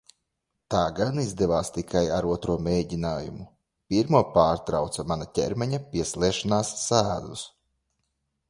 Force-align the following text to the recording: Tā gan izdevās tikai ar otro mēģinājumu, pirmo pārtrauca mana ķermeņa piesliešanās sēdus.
Tā 0.75 0.79
gan 0.99 1.19
izdevās 1.23 1.69
tikai 1.75 2.01
ar 2.15 2.27
otro 2.37 2.55
mēģinājumu, 2.69 3.45
pirmo 3.95 4.23
pārtrauca 4.39 5.07
mana 5.13 5.29
ķermeņa 5.37 5.81
piesliešanās 5.93 6.73
sēdus. 6.89 7.49